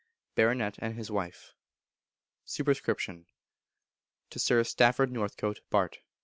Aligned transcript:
Baronet 0.33 0.79
and 0.79 0.95
His 0.95 1.11
Wife. 1.11 1.53
Sup. 2.43 2.65
To 2.65 4.39
Sir 4.39 4.63
Stafford 4.63 5.11
Northcote, 5.11 5.59
Bart. 5.69 5.99